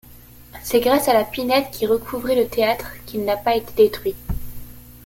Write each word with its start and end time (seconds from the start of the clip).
C’est 0.63 0.79
grâce 0.79 1.07
à 1.09 1.13
la 1.13 1.23
pinède 1.23 1.69
qui 1.71 1.85
recouvrait 1.85 2.33
le 2.35 2.47
théâtre 2.47 2.91
qu'il 3.05 3.23
n'a 3.23 3.37
pas 3.37 3.55
été 3.55 3.71
détruit. 3.73 4.15